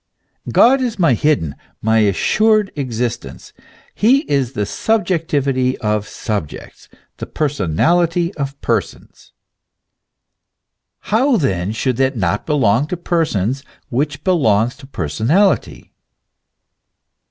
[0.51, 3.53] God is my hidden, my assured exist ence;
[3.93, 9.31] he is the subjectivity of subjects, the personality of persons.
[11.11, 15.93] How then should that not belong to persons which belongs to personality